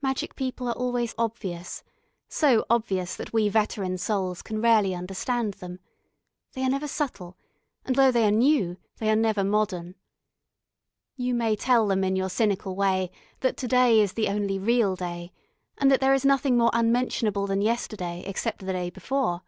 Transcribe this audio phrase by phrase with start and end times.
[0.00, 1.84] Magic people are always obvious
[2.26, 5.78] so obvious that we veteran souls can rarely understand them,
[6.54, 7.36] they are never subtle,
[7.84, 9.94] and though they are new, they are never Modern.
[11.16, 13.10] You may tell them in your cynical way
[13.40, 15.32] that to day is the only real day,
[15.76, 19.42] and that there is nothing more unmentionable than yesterday except the day before.